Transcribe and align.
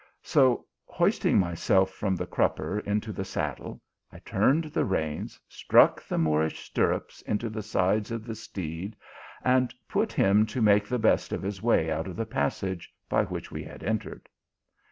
So 0.23 0.65
hoisting 0.87 1.37
myself 1.37 1.91
from 1.91 2.15
the 2.15 2.25
crupper 2.25 2.79
into 2.87 3.13
the 3.13 3.23
saddle, 3.23 3.79
I 4.11 4.17
turned 4.17 4.63
the 4.63 4.83
reins, 4.83 5.39
struck 5.47 6.01
the 6.03 6.17
Moorish 6.17 6.61
stirrups 6.61 7.21
into 7.21 7.51
the 7.51 7.61
sides 7.61 8.09
of 8.09 8.25
the 8.25 8.33
steed, 8.33 8.95
and 9.45 9.71
put 9.87 10.11
him 10.11 10.47
to 10.47 10.59
make 10.59 10.87
the 10.89 10.97
best 10.97 11.31
of 11.31 11.43
his 11.43 11.61
way 11.61 11.91
out 11.91 12.07
of 12.07 12.15
the 12.15 12.25
passage 12.25 12.91
by 13.09 13.25
which 13.25 13.51
we 13.51 13.63
had 13.63 13.83
entered. 13.83 14.27